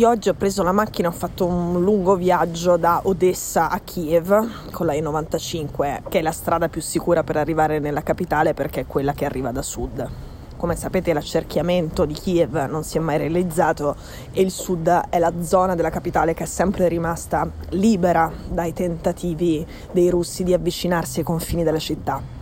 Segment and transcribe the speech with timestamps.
[0.00, 4.70] Io oggi ho preso la macchina, ho fatto un lungo viaggio da Odessa a Kiev
[4.70, 8.86] con la E95, che è la strada più sicura per arrivare nella capitale perché è
[8.86, 10.08] quella che arriva da sud.
[10.56, 13.94] Come sapete l'accerchiamento di Kiev non si è mai realizzato
[14.32, 19.66] e il sud è la zona della capitale che è sempre rimasta libera dai tentativi
[19.92, 22.39] dei russi di avvicinarsi ai confini della città.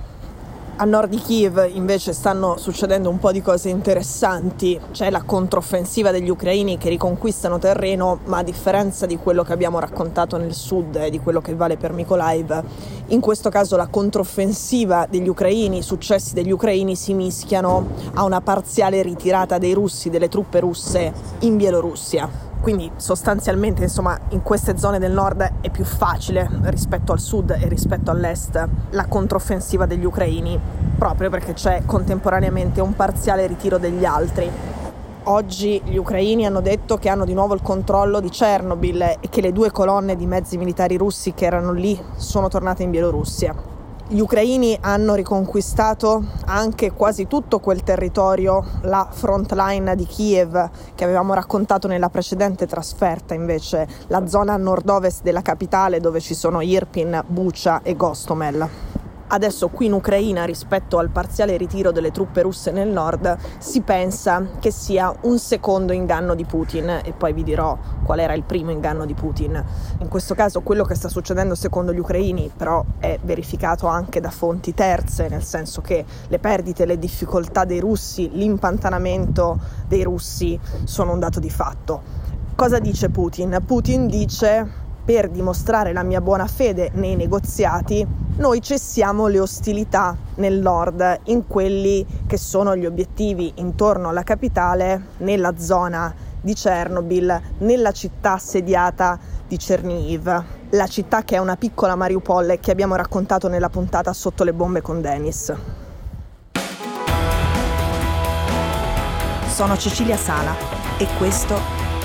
[0.80, 6.12] A nord di Kiev invece stanno succedendo un po' di cose interessanti, c'è la controffensiva
[6.12, 10.94] degli ucraini che riconquistano terreno, ma a differenza di quello che abbiamo raccontato nel sud
[10.94, 12.62] e di quello che vale per Mykolaiv,
[13.06, 18.40] in questo caso la controffensiva degli ucraini, i successi degli ucraini si mischiano a una
[18.40, 22.47] parziale ritirata dei russi, delle truppe russe in Bielorussia.
[22.60, 27.68] Quindi sostanzialmente insomma in queste zone del nord è più facile rispetto al sud e
[27.68, 30.58] rispetto all'est la controffensiva degli ucraini,
[30.98, 34.50] proprio perché c'è contemporaneamente un parziale ritiro degli altri.
[35.24, 39.40] Oggi gli ucraini hanno detto che hanno di nuovo il controllo di Chernobyl e che
[39.42, 43.67] le due colonne di mezzi militari russi che erano lì sono tornate in Bielorussia.
[44.10, 51.04] Gli ucraini hanno riconquistato anche quasi tutto quel territorio, la front line di Kiev che
[51.04, 57.22] avevamo raccontato nella precedente trasferta, invece la zona nord-ovest della capitale dove ci sono Irpin,
[57.26, 58.87] Bucha e Gostomel.
[59.30, 64.42] Adesso qui in Ucraina, rispetto al parziale ritiro delle truppe russe nel nord, si pensa
[64.58, 68.70] che sia un secondo inganno di Putin e poi vi dirò qual era il primo
[68.70, 69.62] inganno di Putin.
[69.98, 74.30] In questo caso quello che sta succedendo secondo gli ucraini però è verificato anche da
[74.30, 81.12] fonti terze, nel senso che le perdite, le difficoltà dei russi, l'impantanamento dei russi sono
[81.12, 82.00] un dato di fatto.
[82.54, 83.58] Cosa dice Putin?
[83.66, 88.06] Putin dice per dimostrare la mia buona fede nei negoziati,
[88.38, 95.06] noi cessiamo le ostilità nel nord, in quelli che sono gli obiettivi intorno alla capitale,
[95.18, 101.96] nella zona di Chernobyl, nella città assediata di Chernihiv, la città che è una piccola
[101.96, 105.52] Mariupol che abbiamo raccontato nella puntata Sotto le bombe con Dennis.
[109.48, 110.54] Sono Cecilia Sala
[110.98, 111.56] e questo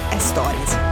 [0.09, 0.82] è Stories.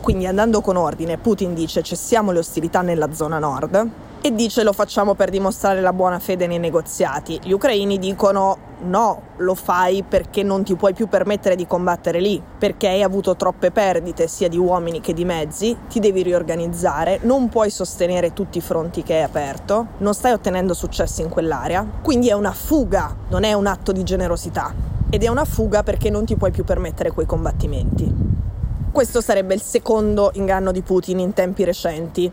[0.00, 3.88] Quindi andando con ordine, Putin dice cessiamo le ostilità nella zona nord
[4.22, 7.38] e dice lo facciamo per dimostrare la buona fede nei negoziati.
[7.42, 12.42] Gli ucraini dicono no, lo fai perché non ti puoi più permettere di combattere lì,
[12.58, 17.48] perché hai avuto troppe perdite sia di uomini che di mezzi, ti devi riorganizzare, non
[17.48, 22.28] puoi sostenere tutti i fronti che hai aperto, non stai ottenendo successi in quell'area, quindi
[22.28, 24.72] è una fuga, non è un atto di generosità.
[25.10, 28.39] Ed è una fuga perché non ti puoi più permettere quei combattimenti.
[28.92, 32.30] Questo sarebbe il secondo inganno di Putin in tempi recenti.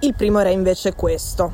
[0.00, 1.52] Il primo era invece questo.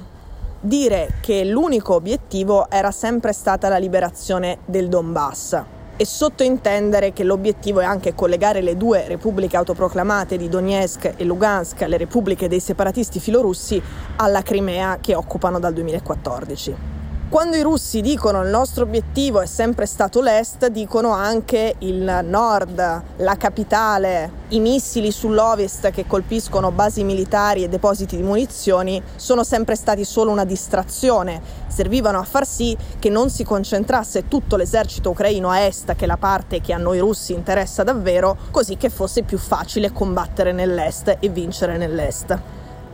[0.60, 5.62] Dire che l'unico obiettivo era sempre stata la liberazione del Donbass
[5.98, 11.82] e sottointendere che l'obiettivo è anche collegare le due repubbliche autoproclamate di Donetsk e Lugansk,
[11.82, 13.80] le repubbliche dei separatisti filorussi,
[14.16, 16.95] alla Crimea che occupano dal 2014.
[17.28, 23.02] Quando i russi dicono il nostro obiettivo è sempre stato l'est, dicono anche il nord,
[23.16, 29.74] la capitale, i missili sull'ovest che colpiscono basi militari e depositi di munizioni sono sempre
[29.74, 35.50] stati solo una distrazione, servivano a far sì che non si concentrasse tutto l'esercito ucraino
[35.50, 39.24] a est, che è la parte che a noi russi interessa davvero, così che fosse
[39.24, 42.38] più facile combattere nell'est e vincere nell'est.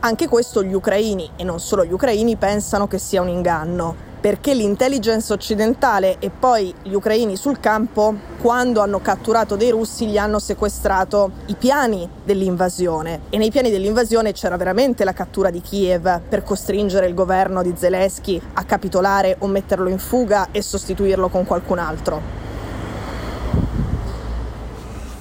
[0.02, 4.53] Anche questo gli ucraini, e non solo gli ucraini, pensano che sia un inganno perché
[4.53, 10.40] l'intelligence occidentale e poi gli ucraini sul campo, quando hanno catturato dei russi, gli hanno
[10.40, 16.44] sequestrato i piani dell'invasione e nei piani dell'invasione c'era veramente la cattura di Kiev per
[16.44, 21.80] costringere il governo di Zelensky a capitolare o metterlo in fuga e sostituirlo con qualcun
[21.80, 22.46] altro.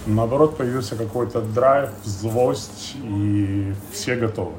[0.07, 4.55] Наоборот, появился какой-то драйв, злость, и все готовы.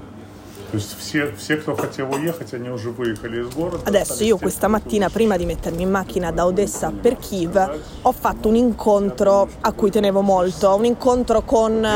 [3.84, 8.48] Adesso io questa mattina, prima di mettermi in macchina da Odessa per Kiev, ho fatto
[8.48, 11.86] un incontro a cui tenevo molto, un incontro con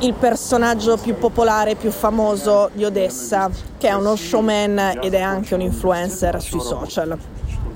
[0.00, 5.54] il personaggio più popolare, più famoso di Odessa, che è uno showman ed è anche
[5.54, 7.18] un influencer sui social.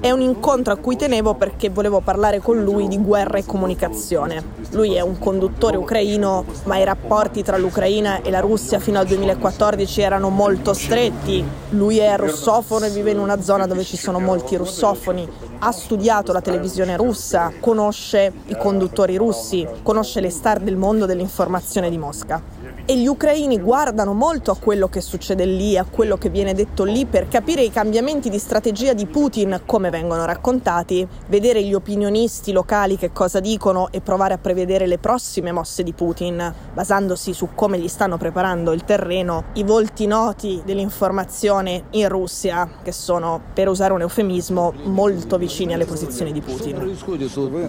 [0.05, 4.45] È un incontro a cui tenevo perché volevo parlare con lui di guerra e comunicazione.
[4.73, 9.07] Lui è un conduttore ucraino, ma i rapporti tra l'Ucraina e la Russia fino al
[9.07, 11.43] 2014 erano molto stretti.
[11.71, 15.27] Lui è russofono e vive in una zona dove ci sono molti russofoni.
[15.61, 21.89] Ha studiato la televisione russa, conosce i conduttori russi, conosce le star del mondo dell'informazione
[21.89, 22.43] di Mosca
[22.86, 26.84] e gli ucraini guardano molto a quello che succede lì, a quello che viene detto
[26.84, 32.52] lì per capire i cambiamenti di strategia di Putin come vengono raccontati, vedere gli opinionisti
[32.52, 37.50] locali che cosa dicono e provare a prevedere le prossime mosse di Putin, basandosi su
[37.54, 43.68] come gli stanno preparando il terreno, i volti noti dell'informazione in Russia, che sono, per
[43.68, 46.98] usare un eufemismo, molto vicini alle posizioni di Putin.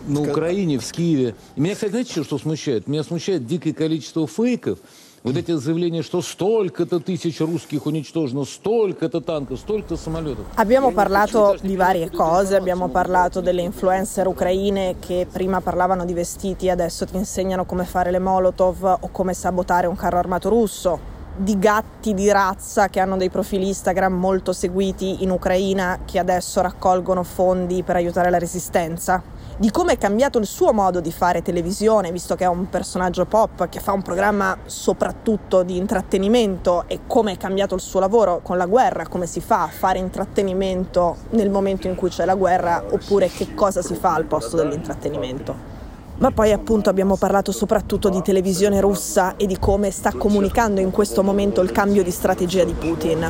[0.06, 1.34] На Украине, в Киеве.
[1.56, 2.88] Меня, кстати, знаете, что смущает?
[2.88, 4.78] Меня смущает дикое количество фейков,
[5.24, 10.46] Вот эти заявления, что столько-то тысяч русских уничтожено, столько-то танков, столько самолетов.
[10.54, 16.70] Abbiamo parlato di varie cose, abbiamo parlato delle influencer ucraine che prima parlavano di vestiti,
[16.70, 20.98] adesso ti insegnano come fare le molotov o come sabotare un carro armato russo,
[21.35, 26.61] di gatti di razza che hanno dei profili Instagram molto seguiti in Ucraina che adesso
[26.61, 29.21] raccolgono fondi per aiutare la resistenza
[29.57, 33.25] di come è cambiato il suo modo di fare televisione, visto che è un personaggio
[33.25, 38.41] pop che fa un programma soprattutto di intrattenimento e come è cambiato il suo lavoro
[38.43, 42.35] con la guerra, come si fa a fare intrattenimento nel momento in cui c'è la
[42.35, 45.74] guerra oppure che cosa si fa al posto dell'intrattenimento.
[46.17, 50.89] Ma poi appunto abbiamo parlato soprattutto di televisione russa e di come sta comunicando in
[50.89, 53.29] questo momento il cambio di strategia di Putin.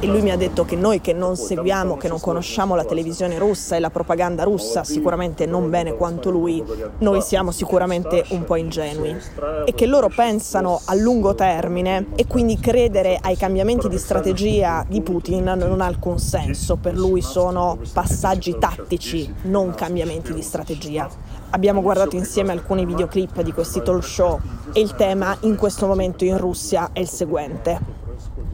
[0.00, 3.38] E lui mi ha detto che noi che non seguiamo, che non conosciamo la televisione
[3.38, 6.62] russa e la propaganda russa, sicuramente non bene quanto lui,
[6.98, 9.16] noi siamo sicuramente un po' ingenui.
[9.64, 15.00] E che loro pensano a lungo termine e quindi credere ai cambiamenti di strategia di
[15.00, 16.76] Putin non ha alcun senso.
[16.76, 21.08] Per lui sono passaggi tattici, non cambiamenti di strategia.
[21.50, 24.38] Abbiamo guardato insieme alcuni videoclip di questi talk show
[24.72, 27.94] e il tema in questo momento in Russia è il seguente.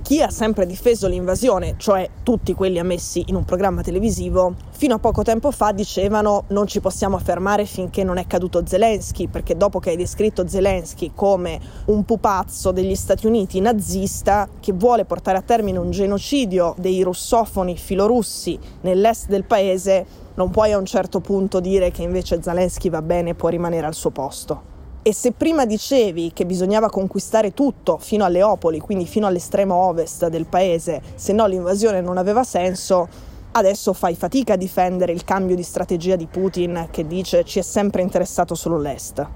[0.02, 4.98] Chi ha sempre difeso l'invasione, cioè tutti quelli ammessi in un programma televisivo, fino a
[4.98, 9.78] poco tempo fa dicevano non ci possiamo fermare finché non è caduto Zelensky, perché dopo
[9.78, 15.42] che hai descritto Zelensky come un pupazzo degli Stati Uniti nazista che vuole portare a
[15.42, 20.04] termine un genocidio dei russofoni filorussi nell'est del paese,
[20.34, 23.86] non puoi a un certo punto dire che invece Zelensky va bene e può rimanere
[23.86, 24.70] al suo posto.
[25.02, 30.28] E se prima dicevi che bisognava conquistare tutto fino a Leopoli, quindi fino all'estremo ovest
[30.28, 33.08] del paese, se no l'invasione non aveva senso,
[33.52, 37.62] adesso fai fatica a difendere il cambio di strategia di Putin che dice ci è
[37.62, 39.26] sempre interessato solo l'est.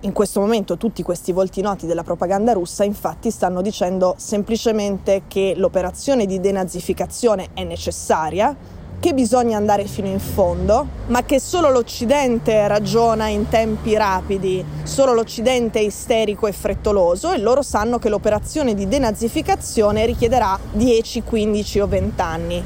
[0.00, 5.54] In questo momento tutti questi volti noti della propaganda russa infatti stanno dicendo semplicemente che
[5.56, 8.54] l'operazione di denazificazione è necessaria,
[9.04, 15.12] che bisogna andare fino in fondo, ma che solo l'Occidente ragiona in tempi rapidi, solo
[15.12, 21.80] l'Occidente è isterico e frettoloso e loro sanno che l'operazione di denazificazione richiederà 10, 15
[21.80, 22.64] o 20 anni.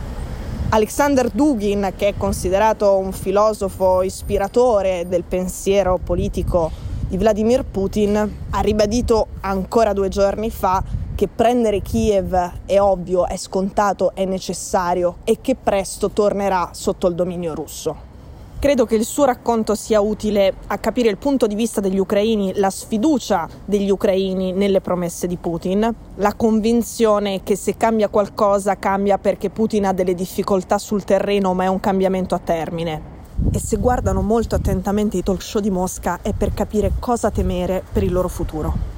[0.69, 6.70] Alexander Dugin, che è considerato un filosofo ispiratore del pensiero politico
[7.08, 10.84] di Vladimir Putin, ha ribadito ancora due giorni fa
[11.19, 12.32] che prendere Kiev
[12.65, 17.97] è ovvio, è scontato, è necessario e che presto tornerà sotto il dominio russo.
[18.61, 22.53] Credo che il suo racconto sia utile a capire il punto di vista degli ucraini,
[22.55, 29.19] la sfiducia degli ucraini nelle promesse di Putin, la convinzione che se cambia qualcosa cambia
[29.19, 33.03] perché Putin ha delle difficoltà sul terreno ma è un cambiamento a termine.
[33.50, 37.82] E se guardano molto attentamente i talk show di Mosca è per capire cosa temere
[37.93, 38.98] per il loro futuro.